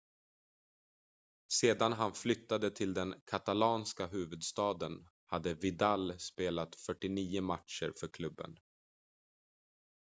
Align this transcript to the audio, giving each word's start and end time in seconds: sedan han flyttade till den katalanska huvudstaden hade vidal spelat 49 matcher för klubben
sedan 1.53 1.93
han 1.93 2.13
flyttade 2.13 2.71
till 2.71 2.93
den 2.93 3.15
katalanska 3.25 4.07
huvudstaden 4.07 5.07
hade 5.25 5.53
vidal 5.53 6.19
spelat 6.19 6.75
49 6.75 7.41
matcher 7.41 7.93
för 7.99 8.07
klubben 8.07 8.57